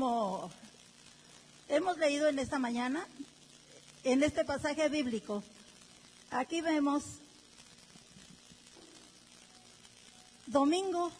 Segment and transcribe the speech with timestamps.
[0.00, 0.50] Como
[1.68, 3.06] hemos leído en esta mañana,
[4.02, 5.42] en este pasaje bíblico,
[6.30, 7.02] aquí vemos
[10.46, 11.12] domingo,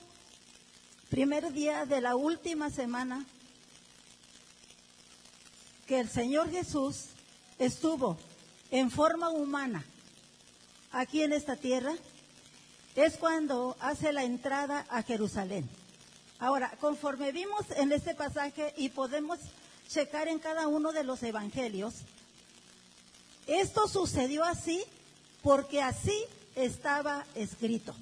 [1.10, 3.26] primer día de la última semana,
[5.86, 7.08] que el Señor Jesús
[7.58, 8.16] estuvo
[8.70, 9.84] en forma humana
[10.90, 11.92] aquí en esta tierra,
[12.94, 15.68] es cuando hace la entrada a Jerusalén.
[16.40, 19.38] Ahora, conforme vimos en este pasaje y podemos
[19.88, 21.94] checar en cada uno de los evangelios,
[23.46, 24.82] esto sucedió así
[25.42, 27.94] porque así estaba escrito.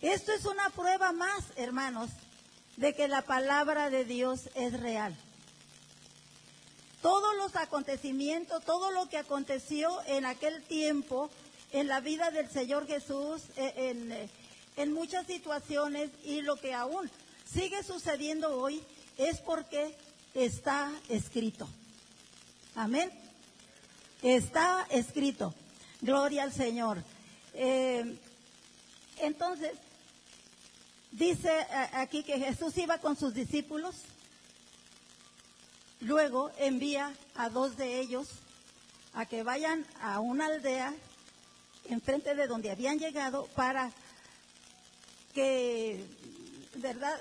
[0.00, 2.10] Esto es una prueba más, hermanos,
[2.76, 5.16] de que la palabra de Dios es real.
[7.00, 11.30] Todos los acontecimientos, todo lo que aconteció en aquel tiempo
[11.70, 14.28] en la vida del Señor Jesús, eh, en, eh,
[14.76, 17.10] en muchas situaciones y lo que aún
[17.44, 18.82] sigue sucediendo hoy
[19.18, 19.94] es porque
[20.34, 21.68] está escrito.
[22.74, 23.10] Amén.
[24.22, 25.54] Está escrito.
[26.00, 27.02] Gloria al Señor.
[27.54, 28.18] Eh,
[29.18, 29.72] entonces,
[31.10, 31.50] dice
[31.92, 33.96] aquí que Jesús iba con sus discípulos.
[36.00, 38.28] Luego envía a dos de ellos
[39.14, 40.94] a que vayan a una aldea
[41.88, 43.92] enfrente de donde habían llegado para
[45.34, 46.04] que,
[46.76, 47.18] ¿verdad?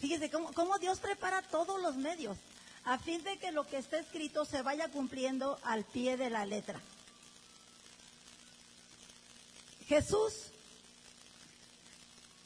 [0.00, 2.36] Fíjese cómo, cómo Dios prepara todos los medios
[2.84, 6.44] a fin de que lo que está escrito se vaya cumpliendo al pie de la
[6.44, 6.80] letra.
[9.86, 10.32] Jesús,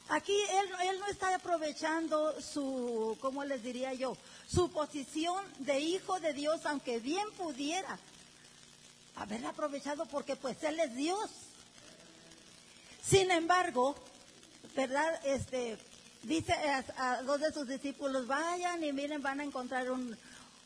[0.09, 4.17] aquí él, él, no está aprovechando su, ¿cómo les diría yo?
[4.47, 7.99] Su posición de hijo de Dios, aunque bien pudiera
[9.15, 11.29] haberla aprovechado porque pues Él es Dios.
[13.03, 13.95] Sin embargo,
[14.75, 15.19] ¿verdad?
[15.25, 15.77] Este,
[16.23, 16.53] dice
[16.97, 20.17] a, dos de sus discípulos, vayan y miren, van a encontrar un,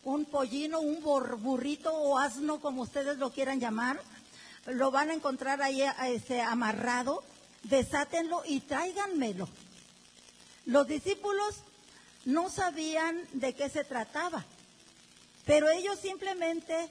[0.04, 4.02] un pollino, un burrito o asno, como ustedes lo quieran llamar.
[4.66, 7.24] Lo van a encontrar ahí este, amarrado,
[7.64, 9.48] desátenlo y tráiganmelo.
[10.66, 11.56] Los discípulos
[12.26, 14.46] no sabían de qué se trataba,
[15.46, 16.90] pero ellos simplemente,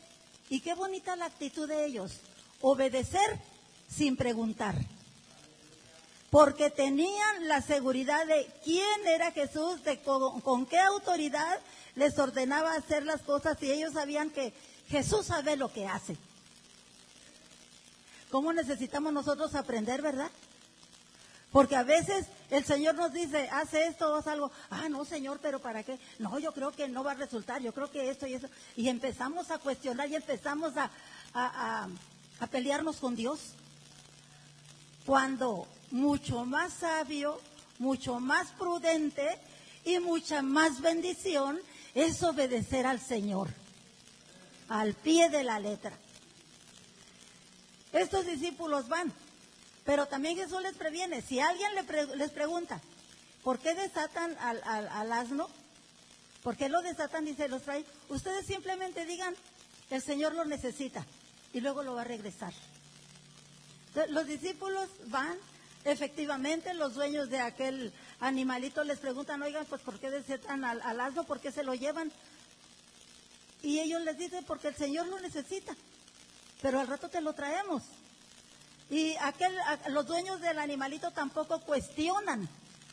[0.50, 2.20] y qué bonita la actitud de ellos,
[2.60, 3.38] obedecer
[3.88, 4.74] sin preguntar
[6.32, 11.60] porque tenían la seguridad de quién era Jesús, de con, qué autoridad
[11.94, 14.54] les ordenaba hacer las cosas y ellos sabían que
[14.88, 16.16] Jesús sabe lo que hace.
[18.30, 20.30] ¿Cómo necesitamos nosotros aprender, verdad?
[21.50, 24.50] Porque a veces el Señor nos dice, hace esto, haz algo.
[24.70, 25.98] Ah, no, Señor, pero ¿para qué?
[26.18, 28.48] No, yo creo que no va a resultar, yo creo que esto y eso.
[28.74, 30.90] Y empezamos a cuestionar y empezamos a,
[31.34, 31.88] a,
[32.40, 33.52] a pelearnos con Dios.
[35.04, 37.40] Cuando mucho más sabio,
[37.78, 39.38] mucho más prudente
[39.84, 41.60] y mucha más bendición
[41.94, 43.50] es obedecer al Señor,
[44.68, 45.96] al pie de la letra.
[47.92, 49.12] Estos discípulos van,
[49.84, 51.70] pero también Jesús les previene, si alguien
[52.16, 52.80] les pregunta,
[53.44, 55.48] ¿por qué desatan al, al asno?
[56.42, 57.84] ¿Por qué lo desatan y se los trae?
[58.08, 59.34] Ustedes simplemente digan,
[59.90, 61.04] el Señor lo necesita
[61.52, 62.52] y luego lo va a regresar.
[64.08, 65.36] Los discípulos van,
[65.84, 71.00] Efectivamente, los dueños de aquel animalito les preguntan, oigan, pues ¿por qué desetan al, al
[71.00, 71.24] asno?
[71.24, 72.12] ¿Por qué se lo llevan?
[73.62, 75.74] Y ellos les dicen, porque el Señor lo necesita,
[76.60, 77.82] pero al rato te lo traemos.
[78.90, 79.54] Y aquel,
[79.88, 82.48] los dueños del animalito tampoco cuestionan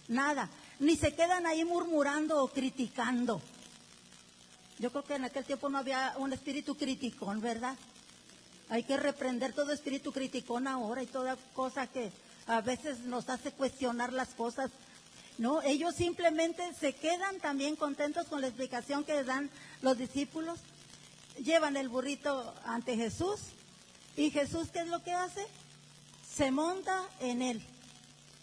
[0.08, 3.42] nada, ni se quedan ahí murmurando o criticando.
[4.80, 7.76] Yo creo que en aquel tiempo no había un espíritu criticón, ¿verdad?
[8.70, 12.12] Hay que reprender todo espíritu criticón ahora y toda cosa que,
[12.50, 14.72] a veces nos hace cuestionar las cosas.
[15.38, 19.52] No, ellos simplemente se quedan también contentos con la explicación que dan
[19.84, 20.60] los discípulos.
[21.38, 23.40] Llevan el burrito ante Jesús
[24.18, 25.46] y Jesús, ¿qué es lo que hace?
[26.28, 27.62] Se monta en él.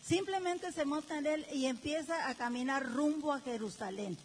[0.07, 4.17] Simplemente se monta en él y empieza a caminar rumbo a Jerusalén.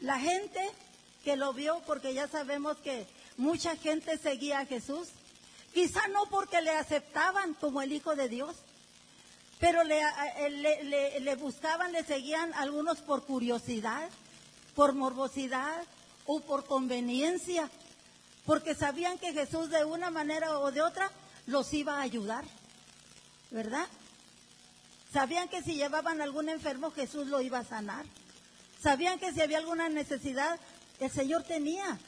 [0.00, 0.60] La gente
[1.24, 3.06] que lo vio, porque ya sabemos que
[3.38, 5.08] mucha gente seguía a Jesús,
[5.72, 8.56] Quizá no porque le aceptaban como el Hijo de Dios,
[9.58, 14.08] pero le, buscaban, le seguían algunos por curiosidad,
[14.74, 15.84] por morbosidad
[16.26, 17.70] o por conveniencia,
[18.44, 21.10] porque sabían que Jesús de una manera o de otra
[21.46, 22.44] los iba a ayudar,
[23.50, 23.86] ¿verdad?
[25.12, 28.04] Sabían que si llevaban algún enfermo Jesús lo iba a sanar.
[28.82, 30.58] Sabían que si había alguna necesidad
[30.98, 31.98] el Señor tenía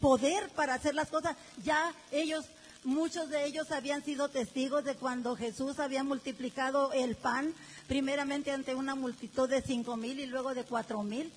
[0.00, 1.36] poder para hacer las cosas.
[1.62, 2.44] Ya ellos
[2.88, 7.52] Muchos de ellos habían sido testigos de cuando Jesús había multiplicado el pan,
[7.86, 11.30] primeramente ante una multitud de cinco mil y luego de cuatro mil.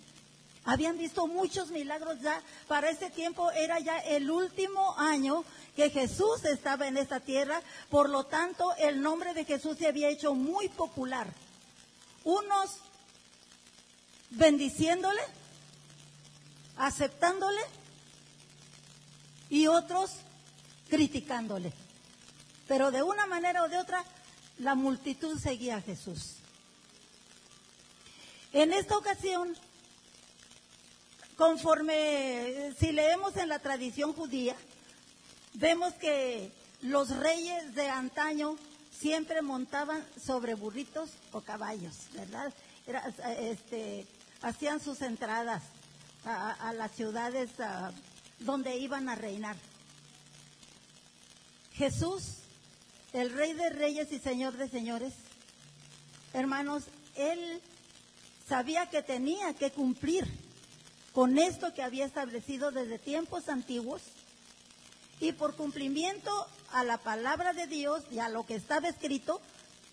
[0.63, 2.41] Habían visto muchos milagros ya.
[2.69, 5.43] Para ese tiempo era ya el último año
[5.75, 7.61] que Jesús estaba en esta tierra.
[7.89, 11.27] Por lo tanto, el nombre de Jesús se había hecho muy popular.
[12.23, 12.77] Unos
[14.29, 15.21] bendiciéndole,
[16.77, 17.61] aceptándole
[19.49, 20.11] y otros
[20.91, 21.71] criticándole.
[22.67, 24.03] Pero de una manera o de otra,
[24.59, 26.35] la multitud seguía a Jesús.
[28.51, 29.55] En esta ocasión,
[31.37, 34.55] conforme si leemos en la tradición judía,
[35.53, 36.51] vemos que
[36.81, 38.57] los reyes de antaño
[38.91, 42.53] siempre montaban sobre burritos o caballos, ¿verdad?
[43.39, 44.05] este,
[44.41, 45.63] hacían sus entradas
[46.25, 47.49] a, las ciudades
[48.39, 49.55] donde iban a reinar.
[51.73, 52.37] Jesús,
[53.13, 55.13] el rey de reyes y señor de señores,
[56.33, 56.83] hermanos,
[57.15, 57.61] él
[58.47, 60.27] sabía que tenía que cumplir
[61.13, 64.01] con esto que había establecido desde tiempos antiguos
[65.19, 66.31] y por cumplimiento
[66.71, 69.41] a la palabra de Dios y a lo que estaba escrito,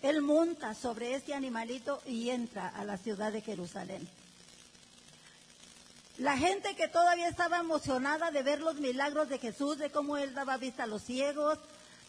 [0.01, 4.07] él monta sobre este animalito y entra a la ciudad de Jerusalén.
[6.19, 10.33] La gente que todavía estaba emocionada de ver los milagros de Jesús, de cómo él
[10.33, 11.57] daba vista a los ciegos,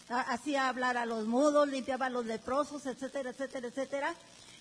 [0.09, 4.15] hacía hablar a los mudos, limpiaba a los leprosos, etcétera, etcétera, etcétera.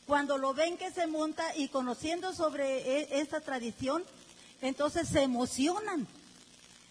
[0.06, 4.04] Cuando lo ven que se monta y conociendo sobre e, esta tradición,
[4.62, 6.08] entonces se emocionan.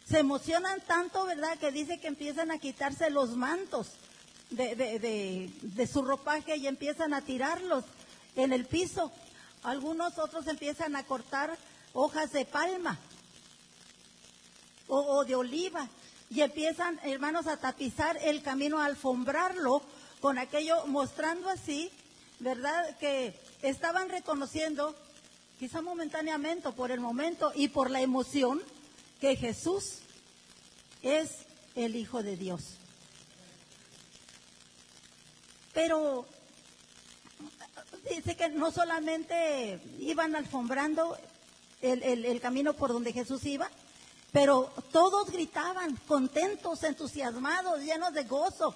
[0.04, 3.92] Se emocionan tanto, ¿verdad?, que dice que empiezan a quitarse los mantos
[4.50, 7.84] de, de, su ropaje y empiezan a tirarlos
[8.34, 9.12] en el piso.
[9.62, 11.56] Algunos otros empiezan a cortar
[11.92, 12.98] hojas de palma
[14.86, 15.88] o, o, de oliva
[16.30, 19.82] y empiezan, hermanos, a tapizar el camino, a alfombrarlo
[20.20, 21.90] con aquello, mostrando así,
[22.38, 22.96] ¿verdad?
[22.98, 24.94] Que estaban reconociendo,
[25.58, 28.62] quizá momentáneamente, por el momento y por la emoción,
[29.20, 30.00] que Jesús
[31.02, 31.30] es
[31.74, 32.76] el Hijo de Dios.
[35.72, 36.26] Pero
[38.10, 41.16] dice que no solamente iban alfombrando
[41.80, 43.70] el, camino por donde Jesús iba,
[44.32, 48.74] pero todos gritaban, contentos, entusiasmados, llenos de gozo.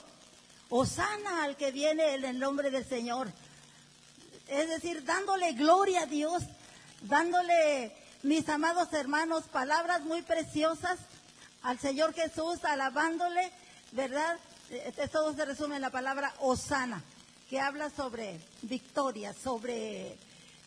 [0.71, 3.31] Osana al que viene en el nombre del Señor.
[4.49, 6.45] Es decir, dándole gloria a Dios,
[7.03, 10.99] dándole, mis amados hermanos, palabras muy preciosas
[11.63, 13.53] al Señor Jesús, alabándole,
[13.93, 14.39] ¿verdad?
[14.71, 17.03] Este, todo se resume en la palabra Osana,
[17.51, 20.17] que habla sobre victoria, sobre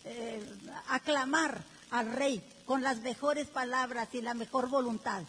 [0.04, 0.44] eh,
[0.90, 1.64] aclamar
[1.96, 5.24] al rey con las mejores palabras y la mejor voluntad.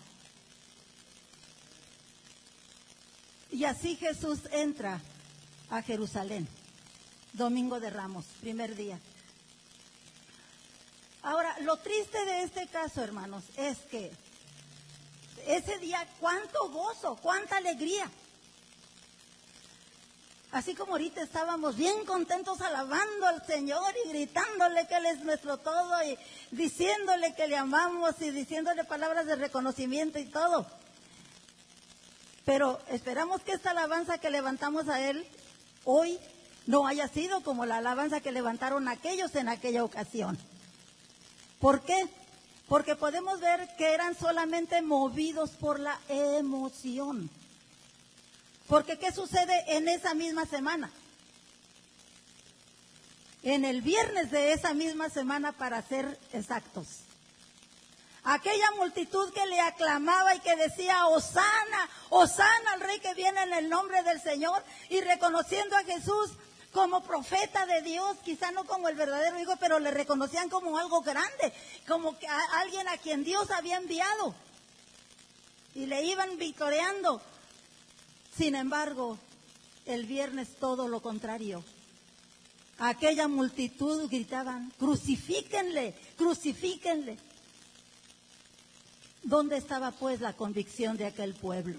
[3.53, 5.01] Y así Jesús entra
[5.71, 6.49] a Jerusalén,
[7.33, 8.99] domingo de Ramos, primer día.
[11.23, 14.13] Ahora, lo triste de este caso, hermanos, es que
[15.47, 18.11] ese día cuánto gozo, cuánta alegría.
[20.53, 25.59] Así como ahorita estábamos bien contentos alabando al Señor y gritándole que Él es nuestro
[25.59, 26.17] todo y
[26.51, 30.67] diciéndole que le amamos y diciéndole palabras de reconocimiento y todo.
[32.45, 35.27] Pero esperamos que esta alabanza que levantamos a Él
[35.85, 36.19] hoy
[36.67, 40.39] no haya sido como la alabanza que levantaron aquellos en aquella ocasión.
[41.61, 42.09] ¿Por qué?
[42.69, 47.31] Porque podemos ver que eran solamente movidos por la emoción.
[48.69, 50.91] Porque ¿qué sucede en esa misma semana?
[53.43, 56.87] En el viernes de esa misma semana, para ser exactos.
[58.25, 63.53] Aquella multitud que le aclamaba y que decía, Osana, Osana al rey que viene en
[63.53, 66.33] el nombre del Señor y reconociendo a Jesús
[66.73, 71.03] como profeta de Dios, quizá no como el verdadero hijo, pero le reconocían como algo
[71.03, 71.53] grande,
[71.87, 74.35] como que alguien a quien Dios había enviado.
[75.77, 77.23] Y le iban victoreando.
[78.37, 79.19] Sin embargo,
[79.87, 81.65] el viernes todo lo contrario.
[82.79, 87.17] Aquella multitud gritaban, crucifíquenle, crucifíquenle.
[89.23, 91.79] ¿Dónde estaba pues la convicción de aquel pueblo?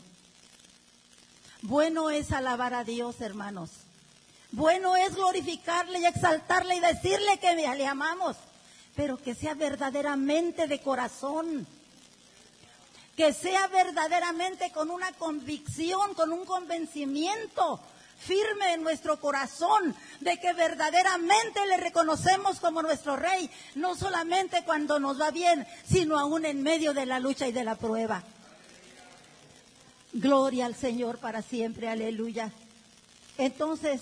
[1.62, 3.70] Bueno es alabar a Dios, hermanos.
[4.52, 8.36] Bueno es glorificarle y exaltarle y decirle que le amamos,
[8.96, 11.68] pero que sea verdaderamente de corazón
[13.18, 17.82] que sea verdaderamente con una convicción, con un convencimiento
[18.20, 25.00] firme en nuestro corazón de que verdaderamente le reconocemos como nuestro rey, no solamente cuando
[25.00, 28.24] nos va bien, sino aún en medio de la lucha y de la prueba.
[30.14, 32.52] Gloria al Señor para siempre, aleluya.
[33.40, 34.02] Entonces,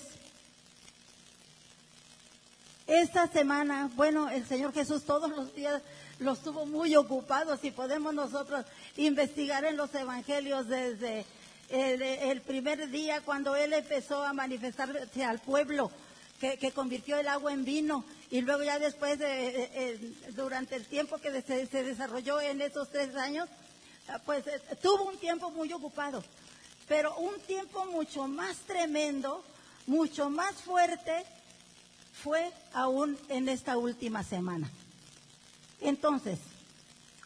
[2.86, 5.82] esta semana, bueno, el Señor Jesús todos los días
[6.18, 8.64] los tuvo muy ocupados y podemos nosotros
[8.96, 11.26] investigar en los evangelios desde
[11.68, 15.90] el, primer día cuando Él empezó a manifestarse al pueblo,
[16.40, 19.18] que, convirtió el agua en vino y luego ya después,
[20.34, 23.48] durante el tiempo que se, se, desarrolló en esos tres años,
[24.24, 26.22] pues eh, tuvo un tiempo muy ocupado,
[26.86, 29.44] pero un tiempo mucho más tremendo,
[29.86, 31.24] mucho más fuerte
[32.22, 34.70] fue aún en esta última semana.
[35.80, 36.38] Entonces,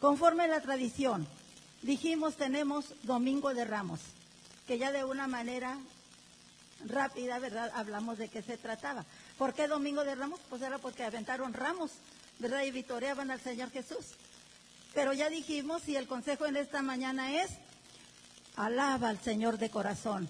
[0.01, 1.27] conforme a la tradición,
[1.83, 4.01] dijimos tenemos Domingo de Ramos,
[4.67, 5.79] que ya de una manera
[6.87, 7.71] rápida, ¿verdad?
[7.75, 9.05] Hablamos de qué se trataba.
[9.39, 10.41] ¿Por qué Domingo de Ramos?
[10.49, 11.91] Pues era porque aventaron ramos,
[12.39, 12.63] ¿verdad?
[12.65, 14.15] Y vitoreaban al Señor Jesús.
[14.95, 17.51] Pero ya dijimos y el consejo en esta mañana es,
[18.57, 20.29] alaba al Señor de corazón,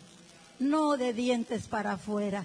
[0.58, 2.44] no de dientes para afuera,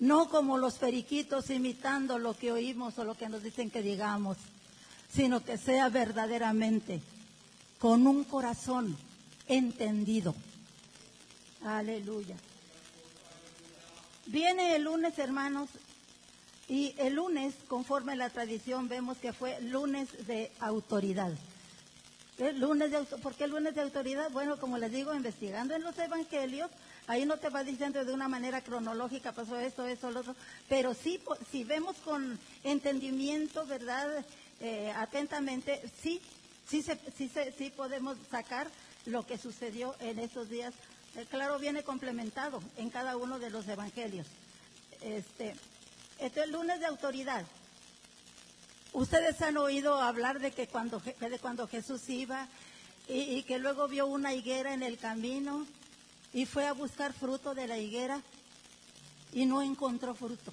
[0.00, 4.36] no como los periquitos imitando lo que oímos o lo que nos dicen que digamos,
[5.12, 7.00] sino que sea verdaderamente
[7.78, 8.96] con un corazón
[9.46, 10.34] entendido.
[11.64, 12.36] Aleluya.
[14.26, 15.68] Viene el lunes, hermanos,
[16.68, 21.32] y el lunes, conforme la tradición, vemos que fue lunes de autoridad.
[22.56, 24.30] lunes de, ¿Por qué lunes de autoridad?
[24.30, 26.70] Bueno, como les digo, investigando en los evangelios,
[27.06, 30.36] ahí no te va diciendo de una manera cronológica, pasó esto, eso, lo otro,
[30.68, 31.20] pero sí,
[31.50, 34.24] si vemos con entendimiento, ¿verdad?
[34.60, 36.20] Eh, atentamente, sí,
[36.68, 36.82] sí,
[37.16, 38.68] sí, sí podemos sacar
[39.06, 40.72] lo que sucedió en esos días.
[41.16, 44.26] Eh, claro, viene complementado en cada uno de los evangelios.
[45.00, 45.54] Este,
[46.18, 47.44] este es el lunes de autoridad.
[48.92, 52.48] Ustedes han oído hablar de que cuando, de cuando Jesús iba
[53.08, 55.66] y, que luego vio una higuera en el camino
[56.34, 58.20] y fue a buscar fruto de la higuera
[59.32, 60.52] y no encontró fruto.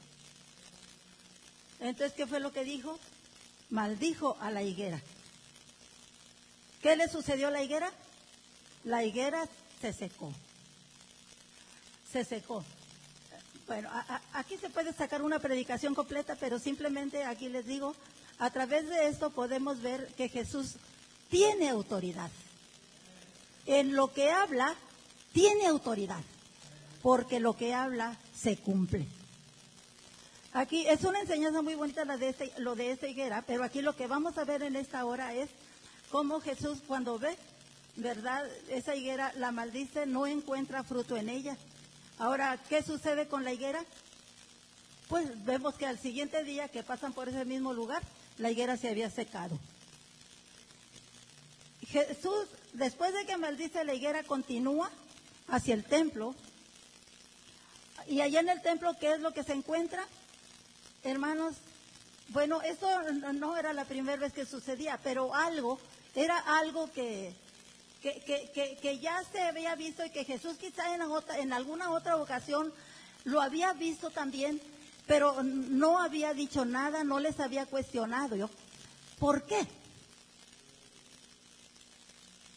[1.80, 3.00] Entonces, ¿qué fue lo que dijo?
[3.72, 5.02] Maldijo a la higuera.
[6.84, 7.92] ¿Qué le sucedió a la higuera?
[8.84, 9.50] La higuera
[9.82, 10.32] se secó.
[12.12, 12.64] Se secó.
[13.66, 13.90] Bueno,
[14.34, 17.96] aquí se puede sacar una predicación completa, pero simplemente aquí les digo,
[18.38, 20.76] a través de esto podemos ver que Jesús
[21.30, 22.30] tiene autoridad.
[23.66, 24.76] En lo que habla,
[25.34, 26.22] tiene autoridad,
[27.02, 29.08] porque lo que habla se cumple.
[30.54, 33.82] Aquí es una enseñanza muy bonita la de este, lo de esta higuera, pero aquí
[33.82, 35.50] lo que vamos a ver en esta hora es
[36.10, 37.38] cómo Jesús cuando ve,
[37.96, 38.46] ¿verdad?
[38.68, 41.58] Esa higuera la maldice, no encuentra fruto en ella.
[42.20, 43.86] Ahora, ¿qué sucede con la higuera?
[45.08, 48.04] Pues vemos que al siguiente día que pasan por ese mismo lugar,
[48.38, 49.58] la higuera se había secado.
[51.88, 54.92] Jesús, después de que maldice la higuera, continúa
[55.52, 56.34] hacia el templo.
[58.08, 60.08] Y allá en el templo, ¿qué es lo que se encuentra?
[61.04, 61.56] Hermanos,
[62.30, 62.88] bueno, esto
[63.34, 65.80] no era la primera vez que sucedía, pero algo,
[66.16, 67.34] era algo que,
[68.02, 71.02] que, que, ya se había visto y que Jesús quizá en,
[71.38, 72.74] en alguna otra ocasión
[73.26, 74.62] lo había visto también,
[75.08, 78.36] pero no había dicho nada, no les había cuestionado.
[78.36, 78.50] Yo,
[79.20, 79.68] ¿Por qué?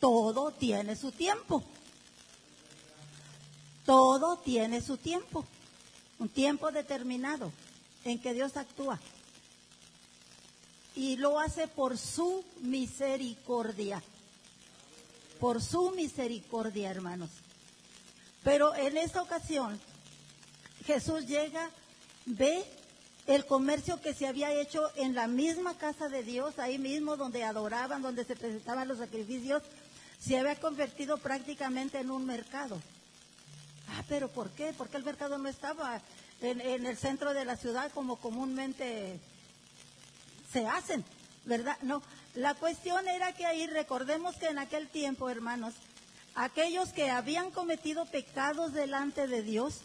[0.00, 1.62] Todo tiene su tiempo.
[3.84, 5.44] Todo tiene su tiempo.
[6.18, 7.52] Un tiempo determinado
[8.04, 9.00] en que Dios actúa.
[10.94, 14.02] Y lo hace por su misericordia
[15.44, 17.28] por su misericordia, hermanos.
[18.42, 19.78] Pero en esta ocasión,
[20.86, 21.70] Jesús llega,
[22.26, 22.64] ve
[23.26, 27.44] el comercio que se había hecho en la misma casa de Dios, ahí mismo donde
[27.44, 29.62] adoraban, donde se presentaban los sacrificios,
[30.18, 32.80] se había convertido prácticamente en un mercado.
[33.88, 34.74] Ah, pero ¿por qué?
[34.76, 36.00] Porque el mercado no estaba
[36.40, 39.20] en, en el centro de la ciudad como comúnmente
[40.52, 41.04] se hacen,
[41.44, 41.76] ¿verdad?
[41.82, 42.02] No,
[42.34, 45.74] la cuestión era que ahí, recordemos que en aquel tiempo, hermanos,
[46.34, 49.80] aquellos que habían cometido pecados delante de Dios,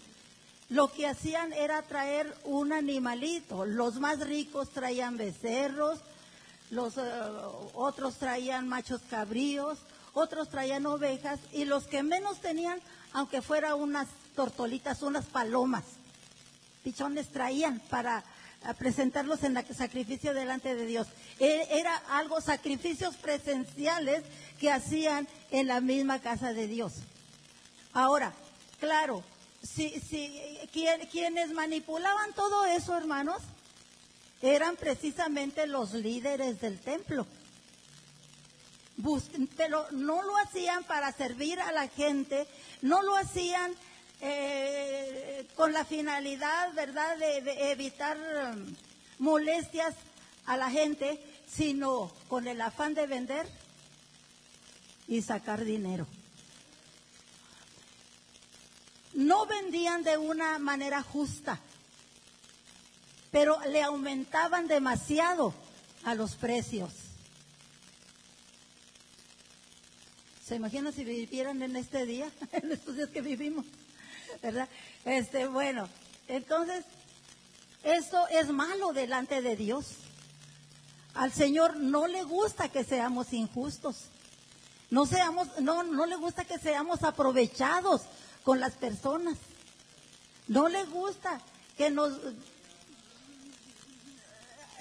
[0.70, 3.66] lo que hacían era traer un animalito.
[3.66, 6.00] Los más ricos traían becerros,
[6.70, 7.02] los eh,
[7.74, 9.80] otros traían machos cabríos,
[10.14, 12.80] otros traían ovejas y los que menos tenían,
[13.14, 15.84] aunque fuera unas tortolitas, unas palomas,
[16.84, 18.24] pichones traían para
[18.64, 21.08] a presentarlos en el sacrificio delante de Dios.
[21.40, 24.24] E, era algo, sacrificios presenciales
[24.60, 26.94] que hacían en la misma casa de Dios.
[27.94, 28.34] Ahora,
[28.80, 29.24] claro,
[29.64, 30.40] si, si,
[30.72, 33.42] quienes manipulaban todo eso, hermanos,
[34.42, 37.26] eran precisamente los líderes del templo.
[39.92, 42.48] No lo hacían para servir a la gente,
[42.82, 43.74] no lo hacían
[44.22, 48.76] eh, con la finalidad, ¿verdad?, de, evitar um,
[49.20, 49.96] molestias
[50.46, 53.48] a la gente, sino con el afán de vender
[55.08, 56.06] y sacar dinero.
[59.14, 61.60] No vendían de una manera justa,
[63.32, 65.54] pero le aumentaban demasiado
[66.04, 67.09] a los precios.
[70.50, 73.68] ¿Se imagina si vivieran en este día, en estos días que vivimos?
[74.42, 74.68] ¿Verdad?
[75.06, 75.88] Este, bueno,
[76.28, 76.86] entonces,
[77.84, 79.86] esto es malo delante de Dios.
[81.14, 84.06] Al Señor no le gusta que seamos injustos.
[84.90, 88.02] No seamos, no, no le gusta que seamos aprovechados
[88.44, 89.38] con las personas.
[90.48, 91.40] No le gusta
[91.78, 92.14] que nos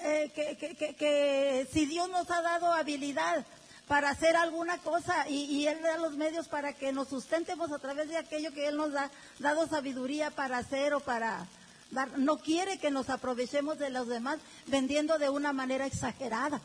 [0.01, 3.45] eh, que, si Dios nos ha dado habilidad
[3.89, 8.07] para hacer alguna cosa y, Él da los medios para que nos sustentemos a través
[8.07, 11.47] de aquello que Él nos ha dado sabiduría para hacer o para
[11.89, 12.15] dar.
[12.19, 16.61] No quiere que nos aprovechemos de los demás vendiendo de una manera exagerada.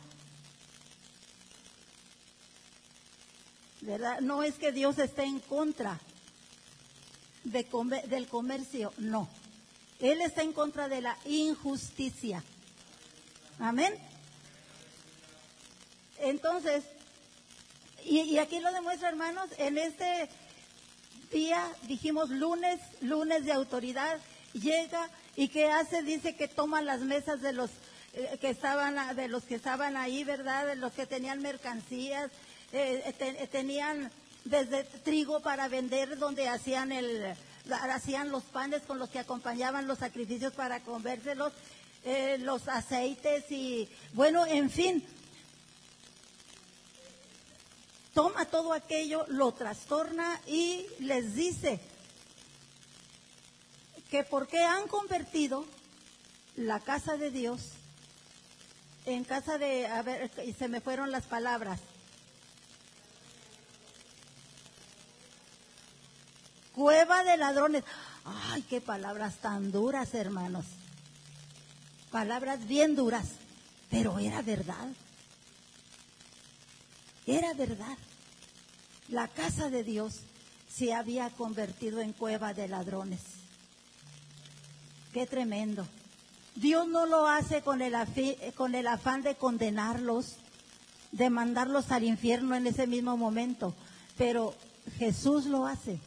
[3.80, 4.20] ¿Verdad?
[4.20, 5.98] No es que Dios esté en contra
[7.44, 7.66] de
[8.06, 9.30] del comercio, no.
[9.98, 12.44] Él está en contra de la injusticia.
[13.58, 13.94] Amén.
[16.18, 16.84] Entonces,
[18.20, 20.28] y, aquí lo demuestra, hermanos, en este
[21.32, 24.18] día, dijimos lunes, lunes de autoridad,
[24.52, 26.02] llega y ¿qué hace?
[26.02, 27.70] Dice que toma las mesas de los
[28.12, 30.66] eh, que estaban, de los que estaban ahí, ¿verdad?
[30.66, 32.30] De los que tenían mercancías,
[32.72, 34.12] eh, eh, tenían
[34.44, 37.34] desde trigo para vender, donde hacían el,
[37.90, 41.52] hacían los panes con los que acompañaban los sacrificios para comérselos,
[42.40, 45.02] los aceites y, bueno, en fin,
[48.14, 51.80] toma todo aquello, lo trastorna y les dice
[54.10, 55.66] que porque han convertido
[56.56, 57.60] la casa de Dios
[59.06, 61.80] en casa de, a ver, se me fueron las palabras.
[66.74, 67.84] Cueva de ladrones.
[68.24, 70.64] Ay, qué palabras tan duras, hermanos.
[72.10, 73.26] Palabras bien duras,
[73.90, 74.88] pero era verdad.
[77.26, 77.96] Era verdad.
[79.08, 80.20] La casa de Dios
[80.68, 83.20] se había convertido en cueva de ladrones.
[85.12, 85.86] Qué tremendo.
[86.56, 87.94] Dios no lo hace con el,
[88.56, 90.36] con el afán de condenarlos,
[91.12, 93.74] de mandarlos al infierno en ese mismo momento,
[94.16, 94.54] pero
[94.98, 95.98] Jesús lo hace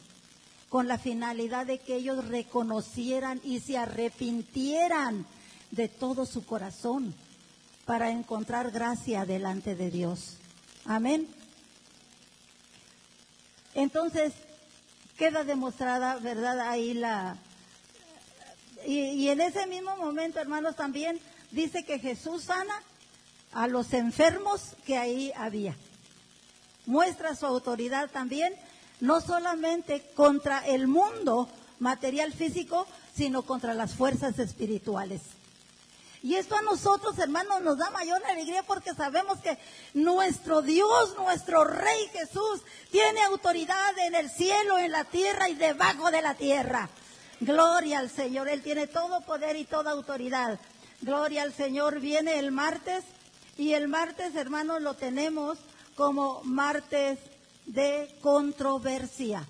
[0.68, 5.26] con la finalidad de que ellos reconocieran y se arrepintieran
[5.70, 7.14] de todo su corazón
[7.86, 10.36] para encontrar gracia delante de Dios.
[10.88, 11.28] Amén.
[13.74, 14.32] Entonces,
[15.18, 16.60] queda demostrada, ¿verdad?
[16.60, 17.36] Ahí la...
[18.86, 21.20] Y, en ese mismo momento, hermanos, también
[21.50, 22.82] dice que Jesús sana
[23.52, 25.76] a los enfermos que ahí había.
[26.86, 28.54] Muestra su autoridad también,
[29.00, 35.20] no solamente contra el mundo material físico, sino contra las fuerzas espirituales.
[36.22, 39.56] Y esto a nosotros, hermanos, nos da mayor alegría porque sabemos que
[39.94, 46.10] nuestro Dios, nuestro Rey Jesús, tiene autoridad en el cielo, en la tierra y debajo
[46.10, 46.88] de la tierra.
[47.40, 50.58] Gloria al Señor, Él tiene todo poder y toda autoridad.
[51.02, 53.04] Gloria al Señor, viene el martes
[53.56, 55.58] y el martes, hermanos, lo tenemos
[55.94, 57.20] como martes
[57.66, 59.46] de controversia.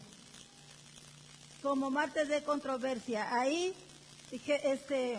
[1.63, 3.29] Como martes de controversia.
[3.35, 3.75] Ahí,
[4.31, 5.19] este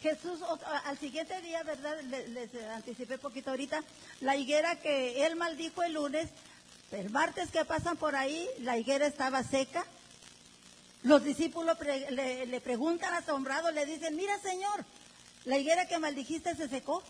[0.00, 0.40] Jesús
[0.84, 2.00] al siguiente día, ¿verdad?
[2.02, 3.82] Les, anticipé poquito ahorita,
[4.20, 6.28] la higuera que él maldijo el lunes,
[6.92, 9.84] el martes que pasan por ahí, la higuera estaba seca.
[11.02, 11.76] Los discípulos
[12.10, 14.84] le, preguntan asombrados, le dicen, mira Señor,
[15.44, 17.02] la higuera que maldijiste se secó.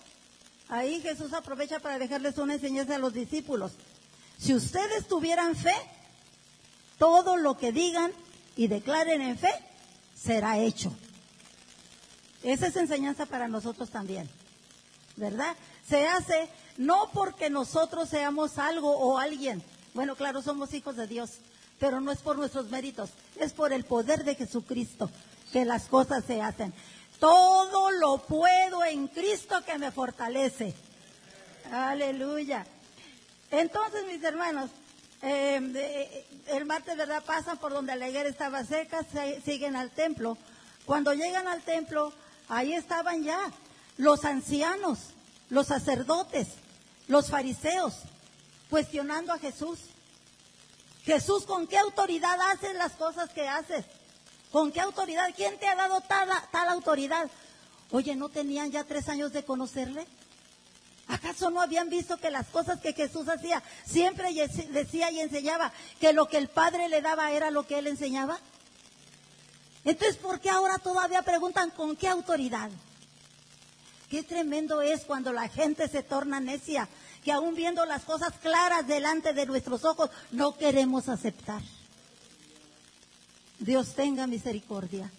[0.68, 3.72] Ahí Jesús aprovecha para dejarles una enseñanza a los discípulos.
[4.38, 5.74] Si ustedes tuvieran fe,
[6.98, 8.12] todo lo que digan
[8.56, 9.52] y declaren en fe
[10.14, 10.94] será hecho.
[12.42, 14.28] Esa es enseñanza para nosotros también,
[15.16, 15.56] ¿verdad?
[15.88, 19.62] Se hace no porque nosotros seamos algo o alguien.
[19.94, 21.38] Bueno, claro, somos hijos de Dios,
[21.80, 25.10] pero no es por nuestros méritos, es por el poder de Jesucristo
[25.52, 26.72] que las cosas se hacen.
[27.18, 30.74] Todo lo puedo en Cristo que me fortalece.
[31.72, 32.64] Aleluya.
[33.50, 34.70] Entonces, mis hermanos,
[35.20, 37.24] em, eh, el martes, ¿verdad?
[37.24, 39.04] Pasan por donde la higuera estaba seca,
[39.44, 40.38] siguen al templo.
[40.84, 42.12] Cuando llegan al templo,
[42.48, 43.50] Ahí estaban ya
[43.96, 44.98] los ancianos,
[45.50, 46.48] los sacerdotes,
[47.06, 47.94] los fariseos.
[48.70, 49.78] cuestionando a Jesús.
[51.04, 53.86] Jesús, ¿con qué autoridad haces las cosas que haces?
[54.52, 55.32] ¿Con qué autoridad?
[55.34, 57.30] ¿Quién te ha dado tal, tal autoridad?
[57.90, 60.06] Oye, ¿no tenían ya tres años de conocerle?
[61.06, 64.34] ¿Acaso no habían visto que las cosas que Jesús hacía siempre
[64.68, 68.38] decía y enseñaba que lo que el Padre le daba era lo que él enseñaba?
[69.88, 72.70] Entonces, ¿por qué ahora todavía preguntan con qué autoridad?
[74.10, 76.86] Qué tremendo es cuando la gente se torna necia,
[77.24, 81.62] que aún viendo las cosas claras delante de nuestros ojos, no queremos aceptar.
[83.58, 85.10] Dios tenga misericordia.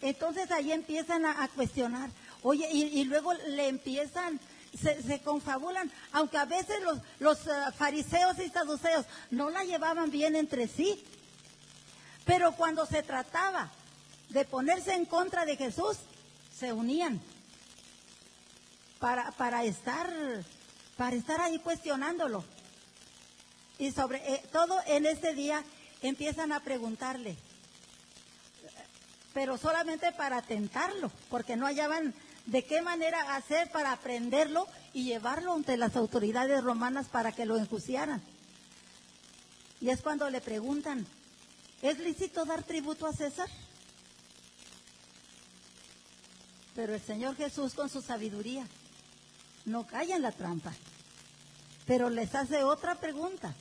[0.00, 2.10] Entonces ahí empiezan a, cuestionar.
[2.44, 4.38] Oye, y, luego le empiezan,
[4.80, 6.76] se, confabulan, aunque a veces
[7.18, 11.04] los, eh, fariseos y saduceos no la llevaban bien entre sí.
[12.28, 13.70] Pero cuando se trataba
[14.28, 15.96] de ponerse en contra de Jesús,
[16.54, 17.22] se unían
[18.98, 20.12] para, para estar
[20.98, 22.44] para estar ahí cuestionándolo.
[23.78, 25.64] Y sobre eh, todo en este día
[26.02, 27.34] empiezan a preguntarle,
[29.32, 32.12] pero solamente para tentarlo, porque no hallaban
[32.44, 37.56] de qué manera hacer para aprenderlo y llevarlo ante las autoridades romanas para que lo
[37.56, 38.20] enjuiciaran.
[39.80, 41.06] Y es cuando le preguntan,
[41.82, 43.48] ¿Es lícito dar tributo a César?
[46.74, 48.66] Pero el Señor Jesús con su sabiduría
[49.64, 50.72] no cae en la trampa,
[51.86, 53.54] pero les hace otra pregunta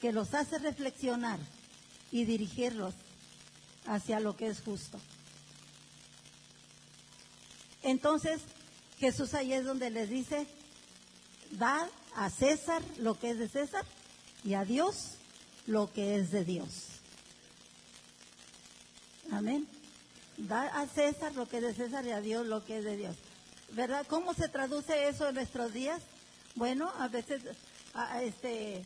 [0.00, 1.38] que los hace reflexionar
[2.10, 2.94] y dirigirlos
[3.86, 5.00] hacia lo que es justo.
[7.82, 8.40] Entonces,
[8.98, 10.46] Jesús ahí es donde les dice,
[11.52, 13.84] da a César lo que es de César
[14.44, 15.12] y a Dios
[15.66, 16.95] lo que es de Dios.
[19.30, 19.66] Amén.
[20.36, 22.96] Da a César lo que es de César y a Dios lo que es de
[22.96, 23.16] Dios.
[23.72, 24.06] ¿Verdad?
[24.08, 26.02] ¿Cómo se traduce eso en nuestros días?
[26.54, 27.42] Bueno, a veces
[28.22, 28.84] este,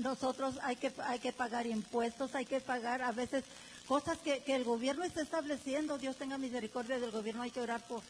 [0.00, 3.44] nosotros hay que, hay que pagar impuestos, hay que pagar a veces
[3.86, 5.98] cosas que, que, el gobierno está estableciendo.
[5.98, 8.02] Dios tenga misericordia del gobierno, hay que orar por,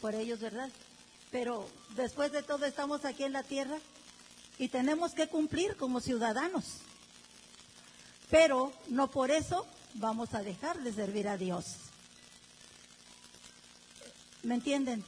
[0.00, 0.70] por ellos, ¿verdad?
[1.30, 3.78] Pero después de todo estamos aquí en la tierra
[4.58, 6.78] y tenemos que cumplir como ciudadanos.
[8.30, 11.76] Pero no por eso vamos a dejar de servir a Dios.
[14.42, 15.04] ¿Me entienden?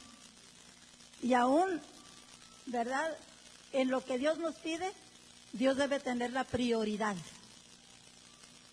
[1.21, 1.81] Y aún,
[2.65, 3.15] ¿verdad?
[3.71, 4.91] En lo que Dios nos pide,
[5.53, 7.15] Dios debe tener la prioridad.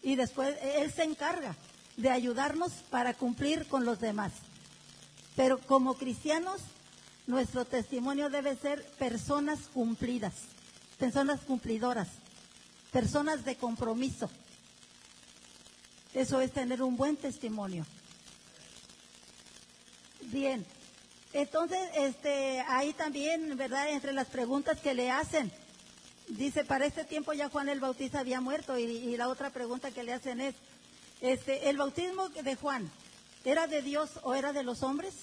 [0.03, 1.55] Y después Él se encarga
[1.97, 4.33] de ayudarnos para cumplir con los demás.
[5.37, 6.61] Pero como cristianos,
[7.27, 10.35] nuestro testimonio debe ser personas cumplidas,
[10.99, 12.09] personas cumplidoras,
[12.93, 14.31] personas de compromiso.
[16.15, 17.85] Eso es tener un buen testimonio.
[20.23, 20.65] Bien.
[21.33, 23.91] Entonces, este, ahí también, ¿verdad?
[23.91, 25.51] Entre las preguntas que le hacen,
[26.29, 30.05] dice, para este tiempo ya Juan el Bautista había muerto y, la otra pregunta que
[30.05, 30.55] le hacen es,
[31.21, 32.89] este, ¿el bautismo de Juan
[33.45, 35.15] era de Dios o era de los hombres?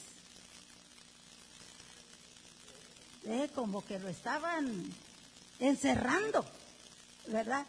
[3.26, 4.84] Eh, como que lo estaban
[5.60, 6.44] encerrando,
[7.28, 7.66] ¿verdad?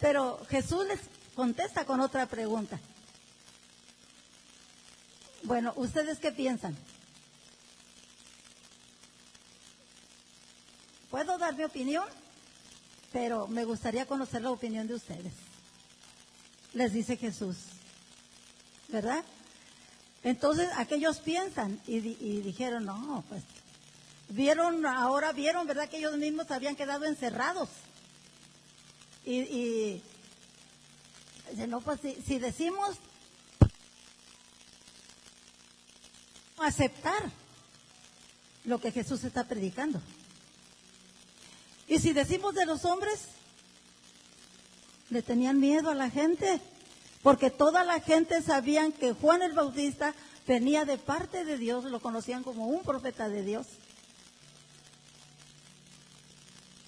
[0.00, 1.00] Pero Jesús les
[1.36, 2.80] contesta con otra pregunta.
[5.42, 6.74] Bueno, ¿ustedes qué piensan?
[11.10, 12.04] Puedo dar mi opinión,
[13.12, 15.32] pero me gustaría conocer la opinión de ustedes.
[16.72, 17.56] Les dice Jesús,
[18.88, 19.22] ¿verdad?
[20.24, 23.42] Entonces aquellos piensan y, dijeron, no, pues
[24.30, 25.88] vieron, ahora vieron, ¿verdad?
[25.88, 27.68] Que ellos mismos habían quedado encerrados.
[29.24, 30.02] y,
[31.68, 32.96] no, pues si, decimos
[36.58, 37.30] aceptar
[38.64, 40.00] lo que Jesús está predicando.
[41.88, 43.28] Y si decimos de los hombres,
[45.10, 46.60] le tenían miedo a la gente,
[47.22, 50.14] porque toda la gente sabían que Juan el Bautista
[50.46, 53.66] venía de parte de Dios, lo conocían como un profeta de Dios.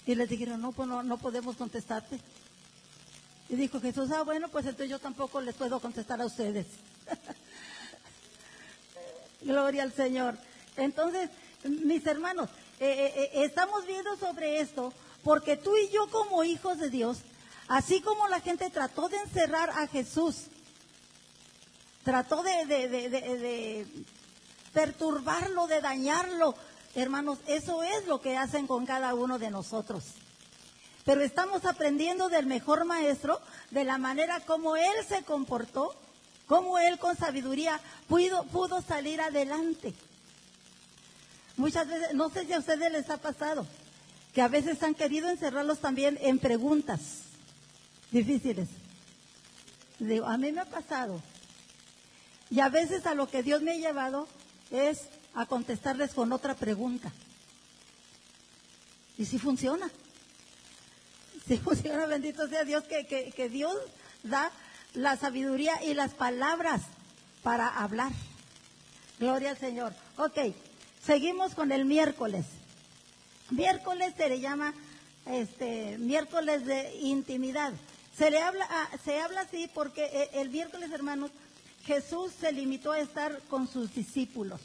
[0.05, 2.19] Y les dijeron, no, pues no, no podemos contestarte.
[3.49, 6.67] Y dijo Jesús, ah, bueno, pues entonces yo tampoco les puedo contestar a ustedes.
[9.41, 10.37] Gloria al Señor.
[10.77, 11.31] Entonces,
[11.63, 16.77] mis hermanos, eh, eh, eh, estamos viendo sobre esto porque tú y yo como hijos
[16.77, 17.17] de Dios,
[17.67, 20.43] así como la gente trató de encerrar a Jesús,
[22.03, 23.87] trató de, de
[24.73, 26.53] perturbarlo, de dañarlo,
[26.93, 30.03] hermanos, eso es lo que hacen con cada uno de nosotros
[31.05, 33.39] pero estamos aprendiendo del mejor maestro,
[33.71, 35.95] de la manera como él se comportó,
[36.47, 39.93] cómo él con sabiduría pudo, pudo salir adelante.
[41.57, 43.65] Muchas veces, no sé si a ustedes les ha pasado,
[44.33, 46.99] que a veces han querido encerrarlos también en preguntas
[48.11, 48.67] difíciles.
[49.99, 51.21] Digo, a mí me ha pasado.
[52.49, 54.27] Y a veces a lo que Dios me ha llevado
[54.71, 55.01] es
[55.35, 57.11] a contestarles con otra pregunta.
[59.17, 59.89] Y si funciona.
[61.49, 63.75] Si funciona, bendito sea Dios, que, que, que Dios
[64.21, 64.51] da
[64.93, 66.83] la sabiduría y las palabras
[67.41, 68.11] para hablar.
[69.19, 69.93] Gloria al Señor.
[70.17, 70.37] Ok,
[71.03, 72.45] seguimos con el miércoles.
[73.49, 74.75] Miércoles se le llama
[75.25, 77.73] este miércoles de intimidad.
[78.15, 81.31] Se le habla ah, se habla así porque eh, el miércoles, hermanos,
[81.83, 84.61] Jesús se limitó a estar con sus discípulos.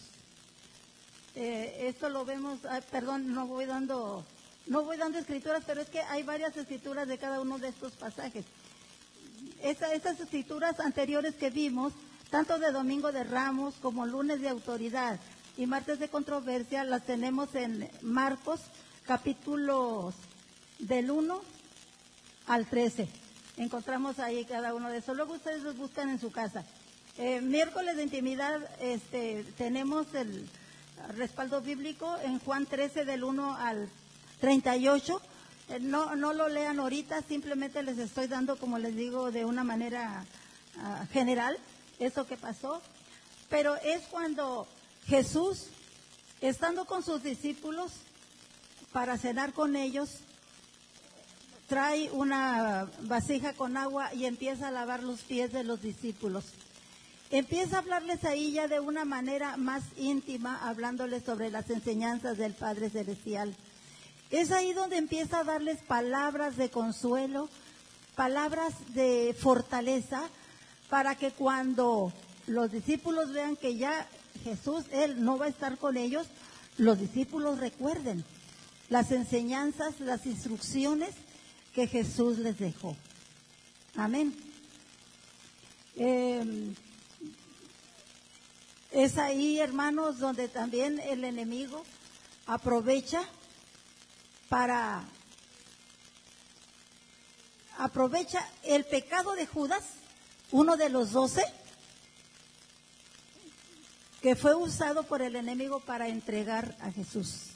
[1.35, 4.25] Eh, esto lo vemos, ah, perdón, no voy dando
[4.67, 7.93] no voy dando escrituras, pero es que hay varias escrituras de cada uno de estos
[7.93, 8.45] pasajes.
[9.63, 11.93] estas escrituras anteriores que vimos,
[12.31, 15.21] tanto de Domingo de Ramos como lunes de autoridad
[15.57, 18.61] y martes de controversia, las tenemos en Marcos
[19.07, 20.15] capítulos
[20.79, 21.41] del 1
[22.47, 23.09] al 13.
[23.57, 25.17] Encontramos ahí cada uno de esos.
[25.17, 26.65] Luego ustedes los buscan en su casa.
[27.19, 30.49] Eh, miércoles de intimidad este, tenemos el
[31.17, 33.89] respaldo bíblico en Juan 13 del 1 al
[34.41, 35.21] 38.
[35.69, 39.65] Eh, no, no lo lean ahorita, simplemente les estoy dando, como les digo, de una
[39.65, 40.25] manera
[40.79, 41.57] ah, general,
[41.99, 42.83] eso que pasó.
[43.49, 44.67] Pero es cuando
[45.07, 45.69] Jesús,
[46.41, 47.93] estando con sus discípulos
[48.93, 50.11] para cenar con ellos,
[51.69, 56.45] trae una vasija con agua y empieza a lavar los pies de los discípulos.
[57.31, 62.53] Empieza a hablarles ahí ya de una manera más íntima, hablándoles sobre las enseñanzas del
[62.53, 63.55] Padre Celestial.
[64.35, 67.49] Es ahí donde empieza a darles palabras de consuelo,
[68.17, 70.29] palabras de fortaleza,
[70.91, 72.13] para que cuando
[72.49, 74.09] los discípulos vean que ya
[74.43, 76.27] Jesús, Él no va a estar con ellos,
[76.79, 78.25] los discípulos recuerden
[78.89, 81.15] las enseñanzas, las instrucciones
[81.73, 82.97] que Jesús les dejó.
[83.95, 84.35] Amén.
[85.95, 86.75] Em,
[88.91, 91.85] es ahí, hermanos, donde también el enemigo
[92.47, 93.23] aprovecha
[94.49, 95.05] para
[97.79, 99.83] aprovecha el pecado de Judas,
[100.53, 101.45] uno de los doce,
[104.21, 107.49] que fue usado por el enemigo para entregar a Jesús.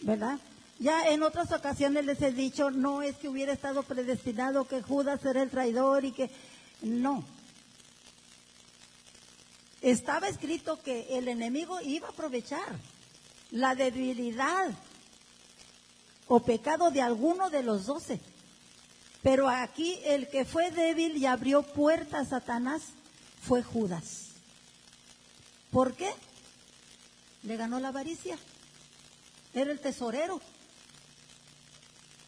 [0.00, 0.38] ¿Verdad?
[0.78, 5.24] Ya en otras ocasiones les he dicho, no es que hubiera estado predestinado que Judas
[5.24, 6.30] era el traidor y que
[6.82, 7.24] no.
[9.80, 12.78] Estaba escrito que el enemigo iba a aprovechar
[13.50, 14.70] la debilidad
[16.28, 18.20] o pecado de alguno de los doce.
[19.22, 22.82] Pero aquí el que fue débil y abrió puerta a Satanás
[23.42, 24.28] fue Judas.
[25.70, 26.12] ¿Por qué?
[27.42, 28.38] Le ganó la avaricia.
[29.54, 30.40] Era el tesorero.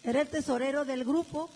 [0.03, 1.51] Era el tesorero del grupo.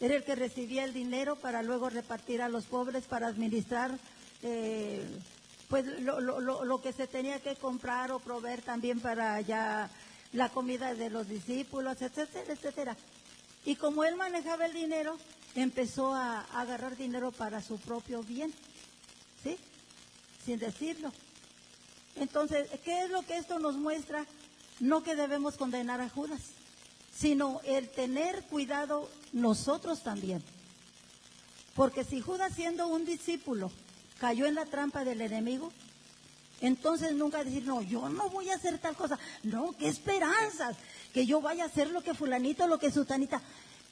[0.00, 3.96] Era el que recibía el dinero para luego repartir a los pobres, para administrar
[4.42, 5.02] eh,
[5.68, 9.88] pues lo, lo, lo que se tenía que comprar o proveer también para ya
[10.34, 12.96] la comida de los discípulos, etcétera, etcétera.
[13.64, 15.16] Y como él manejaba el dinero,
[15.54, 18.52] empezó a, agarrar dinero para su propio bien,
[19.42, 19.56] ¿sí?
[20.44, 21.12] Sin decirlo.
[22.16, 24.26] Entonces, ¿qué es lo que esto nos muestra?
[24.80, 26.40] No que debemos condenar a Judas,
[27.16, 30.42] sino el tener cuidado nosotros también.
[31.74, 33.70] Porque si Judas siendo un discípulo
[34.18, 35.72] cayó en la trampa del enemigo,
[36.60, 39.18] entonces nunca decir, no, yo no voy a hacer tal cosa.
[39.42, 40.76] No, qué esperanzas.
[41.12, 43.40] Que yo vaya a hacer lo que fulanito, lo que sutanita.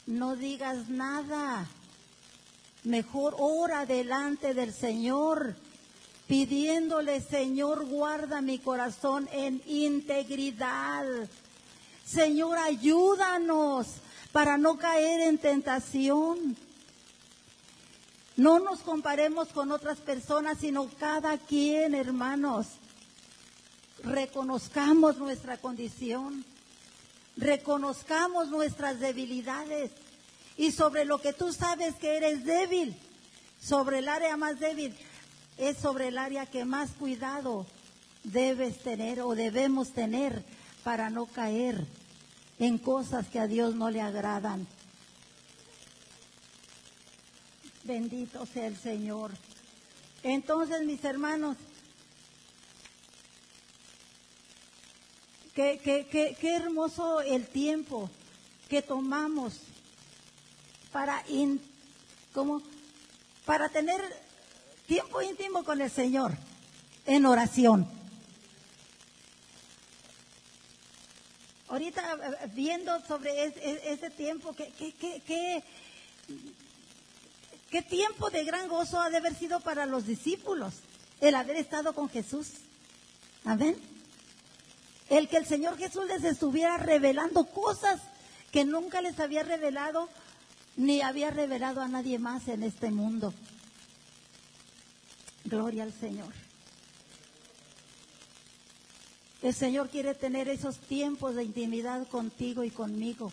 [0.06, 1.68] No digas nada.
[2.84, 5.54] Mejor ora delante del Señor,
[6.26, 11.04] pidiéndole, Señor, guarda mi corazón en integridad.
[12.04, 13.86] Señor, ayúdanos
[14.32, 16.56] para no caer en tentación.
[18.36, 22.66] No nos comparemos con otras personas, sino cada quien, hermanos.
[24.02, 26.44] Reconozcamos nuestra condición,
[27.36, 29.92] reconozcamos nuestras debilidades
[30.56, 32.96] y sobre lo que tú sabes que eres débil,
[33.60, 34.94] sobre el área más débil,
[35.56, 37.66] es sobre el área que más cuidado
[38.24, 40.42] debes tener o debemos tener
[40.82, 41.86] para no caer
[42.58, 44.66] en cosas que a Dios no le agradan.
[47.84, 49.32] Bendito sea el Señor.
[50.22, 51.56] Entonces, mis hermanos,
[55.54, 58.08] qué, qué, qué, qué hermoso el tiempo
[58.68, 59.54] que tomamos
[60.92, 61.60] para, in,
[62.32, 62.62] como,
[63.44, 64.00] para tener
[64.86, 66.32] tiempo íntimo con el Señor
[67.06, 68.02] en oración.
[71.72, 72.02] ahorita
[72.42, 75.64] eh, viendo sobre ese tiempo, ¿qué,
[77.72, 80.74] qué tiempo de gran gozo ha de haber sido para los discípulos
[81.22, 82.48] el haber estado con Jesús.
[83.44, 83.76] Amén.
[85.08, 87.98] El que el Señor Jesús les estuviera revelando cosas
[88.50, 90.10] que nunca les había revelado
[90.76, 93.32] ni había revelado a nadie más en este mundo.
[95.44, 96.32] Gloria al Señor.
[99.40, 103.32] El Señor quiere tener esos tiempos de intimidad contigo y conmigo.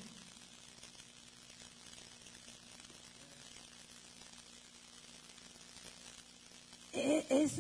[7.00, 7.54] E, es,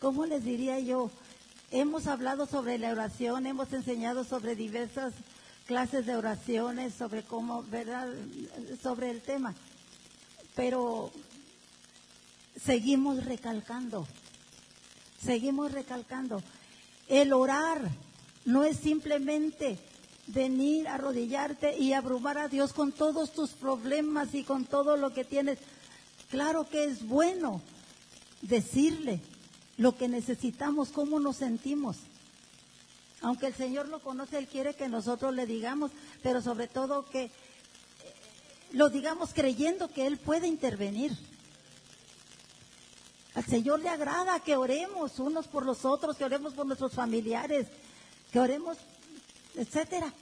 [0.00, 1.10] ¿cómo les diría yo?
[1.70, 5.12] Hemos hablado sobre la oración, hemos enseñado sobre diversas
[5.66, 8.08] clases de oraciones, sobre cómo, ¿verdad?
[8.82, 9.54] Sobre el tema.
[10.54, 11.12] Pero
[12.64, 14.06] seguimos recalcando,
[15.22, 16.42] seguimos recalcando.
[17.06, 17.90] El orar
[18.44, 19.78] no es simplemente
[20.28, 25.12] venir a arrodillarte y abrumar a Dios con todos tus problemas y con todo lo
[25.12, 25.58] que tienes.
[26.30, 27.60] Claro que es bueno
[28.42, 29.20] decirle
[29.78, 31.96] lo que necesitamos, cómo nos sentimos.
[33.20, 35.90] Aunque el Señor lo conoce, Él quiere que nosotros le digamos,
[36.22, 37.30] pero sobre todo que eh,
[38.72, 41.16] lo digamos creyendo que Él puede intervenir.
[43.34, 47.68] Al Señor le agrada que oremos unos por los otros, que oremos por nuestros familiares,
[48.32, 48.78] que oremos,
[49.54, 50.12] etcétera.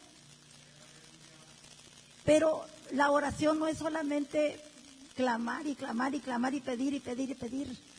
[2.25, 4.61] Pero la oración no es solamente
[5.15, 7.96] clamar y clamar y clamar y pedir y pedir y pedir.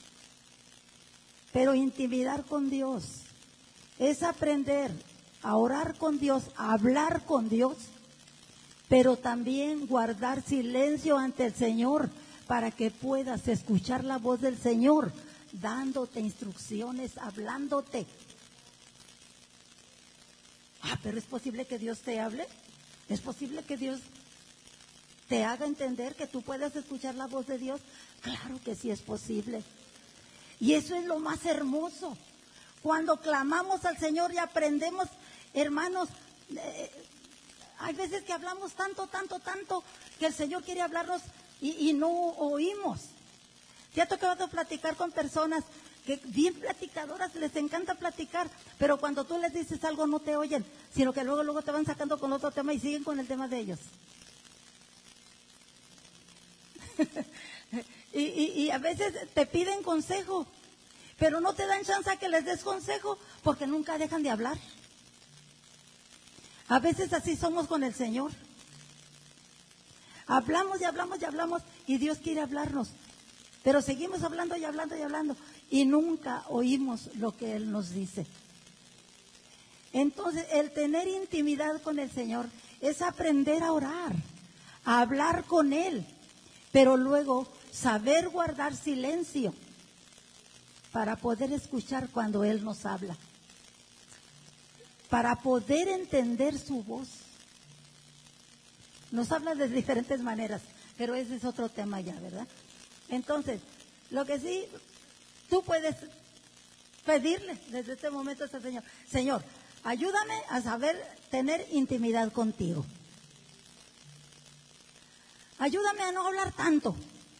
[1.58, 3.04] Pero intimidar con Dios
[3.98, 4.92] es aprender
[5.42, 7.76] a orar con Dios, a hablar con Dios,
[8.88, 12.12] pero también guardar silencio ante el Señor
[12.46, 15.12] para que puedas escuchar la voz del Señor,
[15.52, 18.06] dándote instrucciones, hablándote.
[20.84, 22.46] Ah, pero es posible que Dios te hable.
[23.10, 24.02] Es posible que Dios
[25.28, 27.82] te haga entender que tú puedas escuchar la voz de Dios.
[28.22, 29.64] Claro que sí es posible.
[30.60, 32.18] Y eso es lo más hermoso.
[32.82, 35.08] Cuando clamamos al Señor y aprendemos,
[35.54, 36.10] hermanos,
[36.56, 36.92] eh,
[37.80, 39.84] hay veces que hablamos tanto, tanto, tanto,
[40.20, 41.22] que el Señor quiere hablarnos
[41.62, 43.02] y, no oímos.
[43.94, 45.64] ¿Te ha tocado platicar con personas
[46.06, 50.66] que bien platicadoras, les encanta platicar, pero cuando tú les dices algo no te oyen,
[50.94, 53.50] sino que luego, luego te van sacando con otro tema y siguen con el tema
[53.50, 53.80] de ellos.
[58.14, 60.46] y, y, a veces te piden consejo,
[61.18, 64.58] pero no te dan chance a que les des consejo porque nunca dejan de hablar.
[66.70, 68.32] A veces así somos con el Señor.
[70.28, 72.90] Hablamos y hablamos y hablamos y Dios quiere hablarnos.
[73.64, 75.36] Pero seguimos hablando y hablando y hablando
[75.70, 78.26] y nunca oímos lo que Él nos dice.
[79.94, 82.48] Entonces, el tener intimidad con el Señor
[82.82, 84.14] es aprender a orar,
[84.86, 86.06] a hablar con Él,
[86.72, 87.48] pero luego
[87.82, 89.54] saber guardar silencio
[90.92, 93.16] para poder escuchar cuando Él nos habla,
[95.10, 97.08] para poder entender su voz.
[99.12, 100.62] Nos habla de diferentes maneras,
[100.98, 102.48] pero ese es otro tema ya, ¿verdad?
[103.10, 103.62] Entonces,
[104.10, 104.66] lo que sí,
[105.50, 105.96] tú puedes
[107.06, 109.44] pedirle desde este momento a este Señor, Señor,
[109.84, 110.98] ayúdame a saber
[111.30, 112.86] tener intimidad contigo.
[115.60, 116.96] Ayúdame a no hablar tanto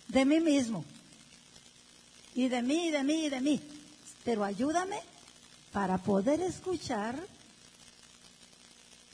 [0.08, 0.86] de mí mismo.
[2.36, 3.62] Y de mí, de mí, de mí.
[4.24, 5.00] Pero ayúdame
[5.72, 7.16] para poder escuchar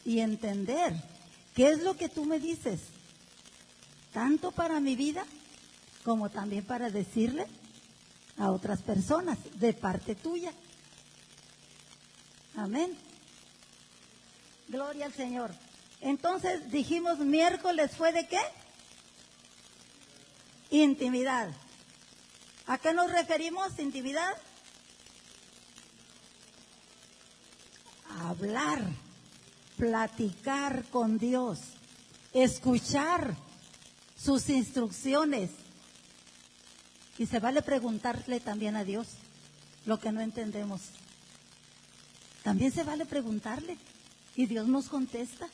[0.06, 0.94] y entender
[1.56, 2.82] ¿Qué es lo que tú me dices?
[4.12, 5.26] Tanto para mi vida
[6.04, 7.46] como también para decirle
[8.38, 10.52] a otras personas de parte tuya.
[12.56, 12.96] Amén.
[14.68, 15.52] Gloria al Señor.
[16.02, 18.42] Entonces dijimos miércoles fue de qué?
[20.74, 21.52] Intimidad.
[22.66, 23.78] ¿A qué nos referimos?
[23.78, 24.34] Intimidad.
[28.22, 28.84] Hablar
[29.78, 31.60] platicar con Dios,
[32.34, 33.36] escuchar
[34.18, 35.52] sus instrucciones.
[37.20, 39.10] Y se vale preguntarle también a Dios
[39.86, 40.82] lo que no entendemos.
[42.42, 43.78] También se vale preguntarle
[44.36, 45.48] y Dios nos contesta.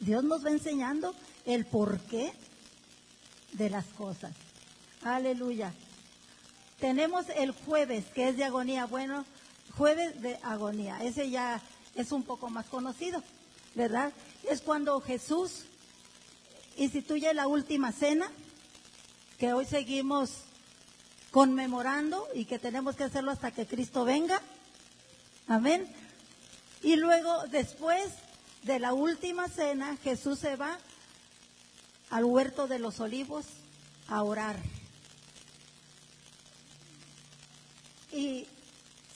[0.00, 1.14] Dios nos va enseñando
[1.44, 2.32] el porqué
[3.56, 4.32] de las cosas.
[5.02, 5.72] Aleluya.
[6.78, 8.86] Tenemos el jueves, que es de agonía.
[8.86, 9.24] Bueno,
[9.76, 10.98] jueves de agonía.
[11.02, 11.60] Ese ya
[11.94, 13.22] es un poco más conocido,
[13.74, 14.12] ¿verdad?
[14.48, 15.64] Es cuando Jesús
[16.76, 18.30] instituye la última cena,
[19.38, 20.30] que hoy seguimos
[21.30, 24.40] conmemorando y que tenemos que hacerlo hasta que Cristo venga.
[25.48, 25.86] Amén.
[26.82, 28.12] Y luego después
[28.62, 30.78] de la última cena, Jesús se va
[32.10, 33.46] al huerto de los olivos
[34.08, 34.56] a orar.
[38.12, 38.46] Y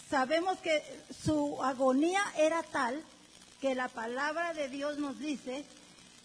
[0.09, 0.83] sabemos que
[1.25, 3.03] su agonía era tal
[3.61, 5.65] que la palabra de Dios nos dice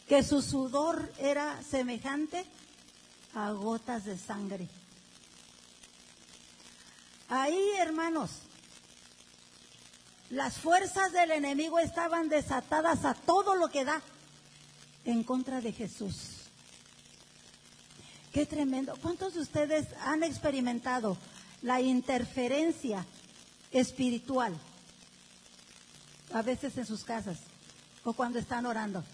[0.07, 2.45] que su sudor era semejante
[3.33, 4.67] a gotas de sangre.
[7.29, 8.31] Ahí, hermanos,
[10.29, 14.01] las fuerzas del enemigo estaban desatadas a todo lo que da
[15.05, 16.34] en contra de Jesús.
[18.35, 18.97] Qué tremendo.
[19.01, 21.15] ¿Cuántos de ustedes han experimentado
[21.61, 23.05] la interferencia
[23.71, 24.53] espiritual?
[26.33, 27.37] A veces en sus casas
[28.03, 29.05] o cuando están orando.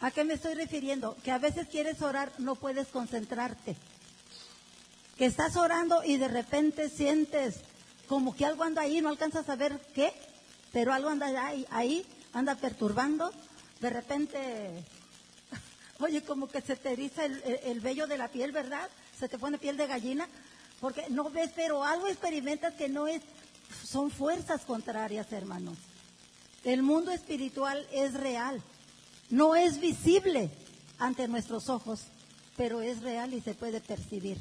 [0.00, 1.16] ¿A qué me estoy refiriendo?
[1.24, 3.76] Que a veces quieres orar, no puedes concentrarte.
[5.16, 7.60] Que estás orando y de repente sientes
[8.08, 10.12] como que algo anda ahí, no alcanzas a ver qué,
[10.70, 13.32] pero algo anda ahí, ahí anda perturbando.
[13.80, 14.84] De repente,
[16.02, 18.88] oye, como que se te eriza el, el vello de la piel, ¿verdad?
[19.18, 20.28] Se te pone piel de gallina,
[20.80, 23.22] porque no ves, pero algo experimentas que no es,
[23.84, 25.78] son fuerzas contrarias, hermanos.
[26.64, 28.62] El mundo espiritual es real.
[29.30, 30.50] No es visible
[30.98, 32.02] ante nuestros ojos,
[32.56, 34.38] pero es real y se puede percibir.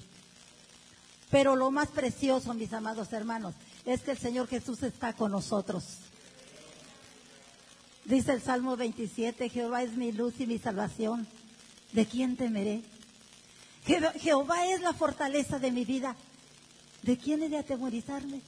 [1.29, 3.55] Pero lo más precioso, mis amados hermanos,
[3.85, 5.83] es que el Señor Jesús está con nosotros.
[8.05, 11.27] Dice el Salmo 27, Jehová es mi luz y mi salvación.
[11.91, 12.81] ¿De quién temeré?
[14.19, 16.15] Jehová es la fortaleza de mi vida.
[17.01, 18.41] ¿De quién he de atemorizarme?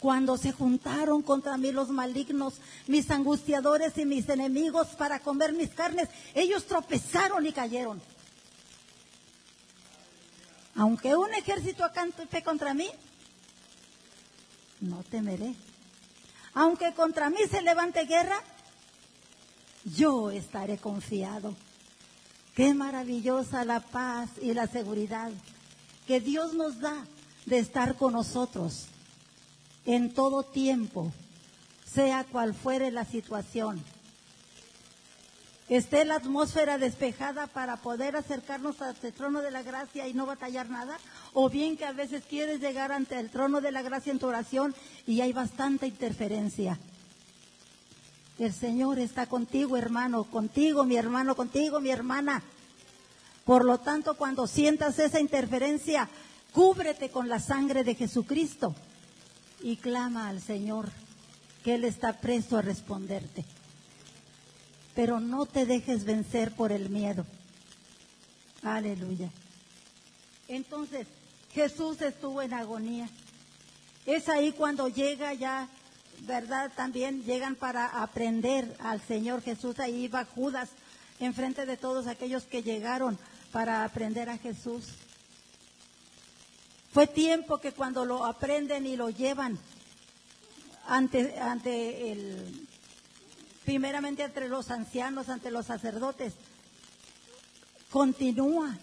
[0.00, 2.54] Cuando se juntaron contra mí los malignos,
[2.86, 8.00] mis angustiadores y mis enemigos para comer mis carnes, ellos tropezaron y cayeron.
[10.76, 12.88] Aunque un ejército acampe contra mí,
[14.80, 15.54] no temeré.
[16.54, 18.40] Aunque contra mí se levante guerra,
[19.84, 21.56] yo estaré confiado.
[22.58, 25.30] Qué maravillosa la paz y la seguridad
[26.08, 27.04] que Dios nos da
[27.46, 28.86] de estar con nosotros
[29.86, 31.12] en todo tiempo,
[31.86, 33.80] sea cual fuere la situación.
[35.68, 40.68] Esté la atmósfera despejada para poder acercarnos al trono de la gracia y no batallar
[40.68, 40.98] nada,
[41.34, 44.26] o bien que a veces quieres llegar ante el trono de la gracia en tu
[44.26, 44.74] oración
[45.06, 46.76] y hay bastante interferencia.
[48.38, 52.42] El Señor está contigo, hermano, contigo, mi hermano, contigo, mi hermana.
[53.44, 56.08] Por lo tanto, cuando sientas esa interferencia,
[56.52, 58.74] cúbrete con la sangre de Jesucristo
[59.60, 60.90] y clama al Señor,
[61.64, 63.44] que Él está presto a responderte.
[64.94, 67.26] Pero no te dejes vencer por el miedo.
[68.62, 69.30] Aleluya.
[70.46, 71.06] Entonces,
[71.52, 73.08] Jesús estuvo en agonía.
[74.06, 75.68] Es ahí cuando llega ya,
[76.22, 76.72] ¿verdad?
[76.74, 79.78] También llegan para aprender al Señor Jesús.
[79.78, 80.68] Ahí va Judas
[81.20, 83.18] enfrente de todos aquellos que llegaron
[83.52, 84.84] para aprender a Jesús.
[86.92, 89.58] Fue tiempo que cuando lo aprenden y lo llevan
[90.86, 92.66] ante, ante el,
[93.64, 96.34] primeramente entre los ancianos, ante los sacerdotes,
[97.90, 98.76] continúa,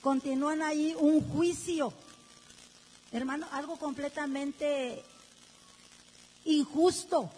[0.00, 1.92] continúan ahí un juicio.
[3.10, 5.02] Hermano, algo completamente
[6.48, 7.30] injusto,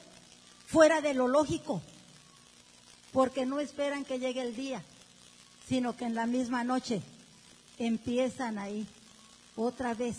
[0.66, 1.82] fuera de lo lógico,
[3.12, 4.82] porque no esperan que llegue el día,
[5.66, 7.02] sino que en la misma noche
[7.78, 8.86] empiezan ahí
[9.56, 10.16] otra vez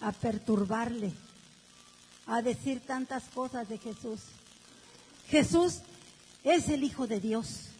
[0.00, 1.12] a perturbarle,
[2.26, 4.20] a decir tantas cosas de Jesús.
[5.28, 5.80] Jesús
[6.44, 7.70] es el Hijo de Dios,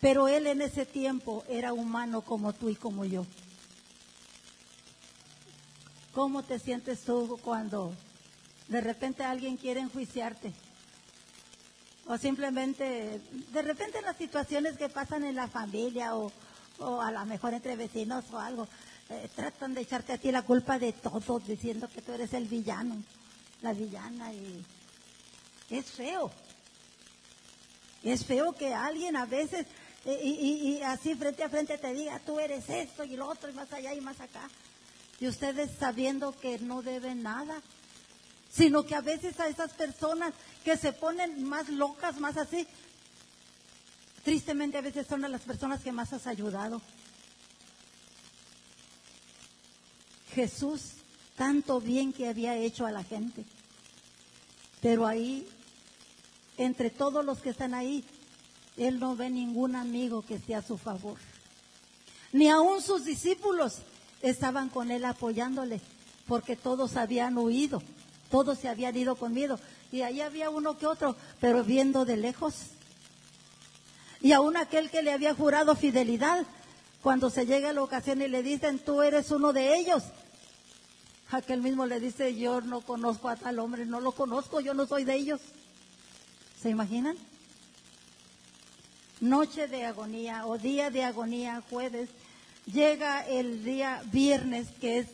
[0.00, 3.26] pero Él en ese tiempo era humano como tú y como yo.
[6.12, 7.94] ¿Cómo te sientes tú cuando
[8.68, 10.52] de repente alguien quiere enjuiciarte?
[12.06, 13.20] O simplemente,
[13.52, 16.30] de repente las situaciones que pasan en la familia o,
[16.78, 18.68] o a lo mejor entre vecinos o algo,
[19.08, 22.46] eh, tratan de echarte a ti la culpa de todo, diciendo que tú eres el
[22.46, 23.02] villano,
[23.60, 24.64] la villana, y
[25.70, 26.30] es feo.
[28.02, 29.66] Es feo que alguien a veces,
[30.04, 33.52] eh, y, así frente a frente te diga, tú eres esto y lo otro, y
[33.52, 34.48] más allá y más acá.
[35.22, 37.62] Y ustedes sabiendo que no deben nada,
[38.52, 42.66] sino que a veces a esas personas que se ponen más locas, más así,
[44.24, 46.80] Tristemente a veces son las personas que más has ayudado.
[50.34, 50.92] Jesús,
[51.36, 53.44] tanto bien que había hecho a la gente.
[54.80, 55.48] Pero ahí,
[56.56, 58.04] entre todos los que están ahí,
[58.76, 61.18] Él no ve ningún amigo que esté a su favor.
[62.32, 63.82] Ni aún sus discípulos
[64.22, 65.80] estaban con Él apoyándole,
[66.26, 67.82] porque todos habían huido
[68.32, 69.60] todos se habían ido con miedo.
[69.92, 72.54] Y ahí había uno que otro, pero viendo de lejos.
[74.22, 76.46] Y aún aquel que le había jurado fidelidad,
[77.02, 80.04] cuando se llega la ocasión y le dicen, tú eres uno de ellos.
[81.30, 84.86] Aquel mismo le dice, yo no conozco a tal hombre, no lo conozco, yo no
[84.86, 85.40] soy de ellos.
[86.60, 87.16] ¿Se imaginan?
[89.20, 92.08] Noche de agonía o día de agonía, jueves,
[92.66, 95.08] llega el día viernes, que es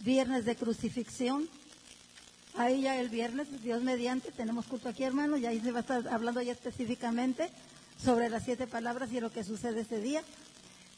[0.00, 1.48] viernes de crucifixión.
[2.56, 5.82] Ahí ya el viernes, Dios mediante, tenemos culto aquí, hermano, y ahí se va a
[5.82, 7.50] estar hablando ya específicamente
[8.02, 10.22] sobre las siete palabras y lo que sucede ese día.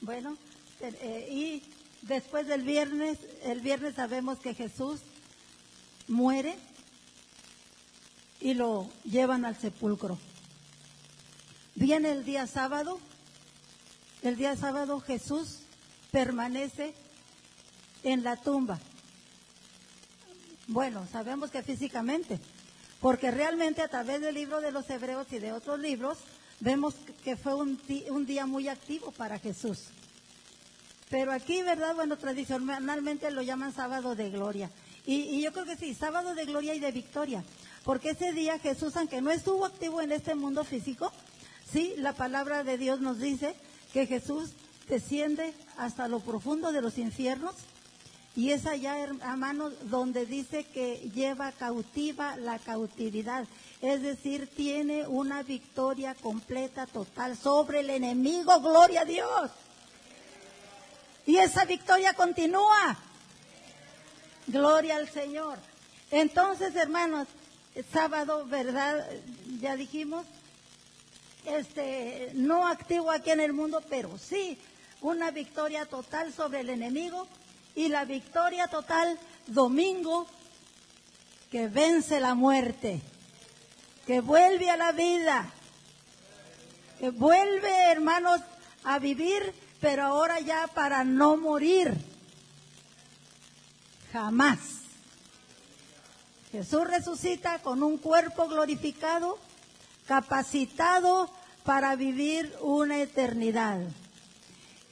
[0.01, 0.37] Bueno,
[0.81, 1.63] eh, y
[2.03, 5.01] después del viernes, el viernes sabemos que Jesús
[6.09, 6.57] muere
[8.41, 10.19] y lo llevan al sepulcro.
[11.75, 12.99] Viene el día sábado,
[14.23, 15.61] el día sábado Jesús
[16.11, 16.95] permanece
[18.03, 18.79] en la tumba.
[20.67, 22.39] Bueno, sabemos que físicamente,
[23.01, 26.19] porque realmente a través del libro de los Hebreos y de otros libros,
[26.61, 26.95] vemos
[27.25, 27.77] que fue un,
[28.27, 29.89] día muy activo para Jesús.
[31.09, 31.95] Pero aquí, ¿verdad?
[31.97, 34.71] Bueno, tradicionalmente lo llaman sábado de gloria.
[35.07, 37.43] Y, y, yo creo que sí, sábado de gloria y de victoria.
[37.83, 41.11] Porque ese día Jesús, aunque no estuvo activo en este mundo físico,
[41.73, 43.57] sí, la palabra de Dios nos dice
[43.93, 44.51] que Jesús
[44.91, 47.55] desciende hasta lo profundo de los infiernos
[48.37, 53.45] y es allá, hermanos, donde dice que lleva cautiva la cautividad.
[53.83, 58.61] Es decir, tiene una victoria completa, total sobre el enemigo.
[58.61, 59.51] Gloria a Dios.
[61.27, 62.97] Y esa victoria continúa.
[64.47, 65.59] Gloria al Señor.
[66.11, 67.27] Entonces, hermanos,
[67.93, 69.07] sábado, ¿verdad?
[69.61, 70.25] Ya dijimos,
[71.45, 74.59] este, no activo aquí en el mundo, pero sí
[75.01, 77.27] una victoria total sobre el enemigo
[77.75, 80.27] y la victoria total domingo
[81.51, 83.01] que vence la muerte,
[84.07, 85.51] que vuelve a la vida,
[86.99, 88.41] que vuelve, hermanos,
[88.85, 91.95] a vivir, pero ahora ya para no morir.
[94.13, 94.59] Jamás.
[96.53, 99.39] Jesús resucita con un cuerpo glorificado,
[100.07, 101.31] capacitado
[101.65, 103.81] para vivir una eternidad.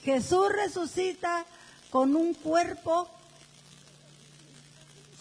[0.08, 1.44] Jesús resucita
[1.90, 3.10] con un cuerpo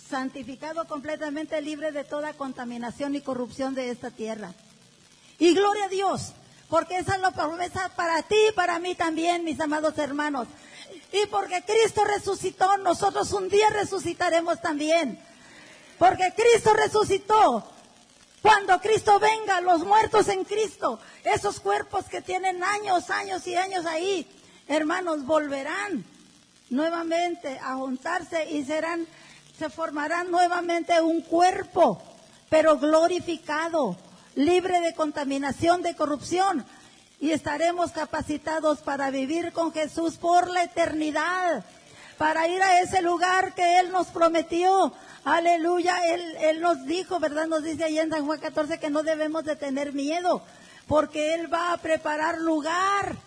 [0.09, 4.53] santificado completamente libre de toda contaminación y corrupción de esta tierra.
[5.39, 6.31] Y gloria a Dios,
[6.69, 10.47] porque esa es la promesa para ti y para mí también, mis amados hermanos.
[11.11, 15.19] Y porque Cristo resucitó, nosotros un día resucitaremos también.
[15.99, 17.73] Porque Cristo resucitó.
[18.41, 23.85] Cuando Cristo venga, los muertos en Cristo, esos cuerpos que tienen años, años y años
[23.85, 24.25] ahí,
[24.67, 26.03] hermanos, volverán
[26.69, 29.07] nuevamente a juntarse y serán,
[29.57, 32.01] se formarán nuevamente un cuerpo,
[32.49, 33.95] pero glorificado,
[34.35, 36.65] libre de contaminación, de corrupción,
[37.19, 41.65] y estaremos capacitados para vivir con Jesús por la eternidad,
[42.17, 44.93] para ir a ese lugar que Él nos prometió.
[45.23, 47.47] Aleluya, Él, Él nos dijo, ¿verdad?
[47.47, 50.43] Nos dice ahí en San Juan 14 que no debemos de tener miedo,
[50.87, 53.17] porque Él va a preparar lugar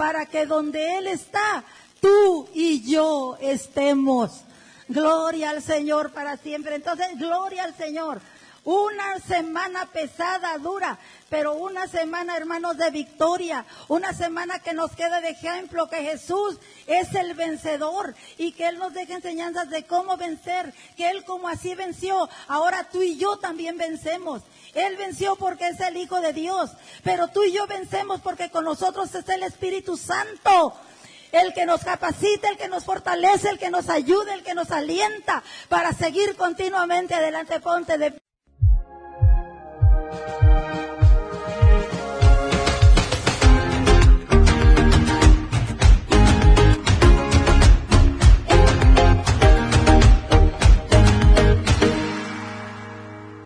[0.00, 1.62] para que donde Él está,
[2.00, 4.30] tú y yo estemos.
[4.88, 6.76] Gloria al Señor para siempre.
[6.76, 8.22] Entonces, gloria al Señor.
[8.64, 10.98] Una semana pesada, dura,
[11.28, 13.66] pero una semana, hermanos, de victoria.
[13.88, 18.78] Una semana que nos queda de ejemplo que Jesús es el vencedor y que Él
[18.78, 23.36] nos deja enseñanzas de cómo vencer, que Él como así venció, ahora tú y yo
[23.36, 24.40] también vencemos.
[24.74, 26.70] Él venció porque es el Hijo de Dios.
[27.02, 30.74] Pero tú y yo vencemos porque con nosotros está el Espíritu Santo.
[31.32, 34.70] El que nos capacita, el que nos fortalece, el que nos ayuda, el que nos
[34.72, 37.60] alienta para seguir continuamente adelante.
[37.60, 38.20] Ponte de